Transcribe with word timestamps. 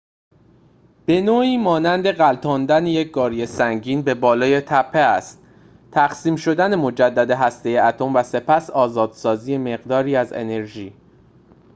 به‌نوعی 1.05 1.57
مانند 1.57 2.11
غلتاندن 2.11 2.85
یک 2.87 3.11
گاری 3.11 3.45
سنگین 3.45 4.01
به 4.01 4.13
بالای 4.13 4.61
تپه 4.61 4.99
است 4.99 5.41
تقسیم 5.91 6.35
شدن 6.35 6.75
مجدد 6.75 7.31
هسته 7.31 7.69
اتم 7.69 8.15
و 8.15 8.23
سپس 8.23 8.69
آزادسازی 8.69 9.57
مقداری 9.57 10.15
از 10.15 10.33
آن 10.33 10.39
انرژی 10.39 10.93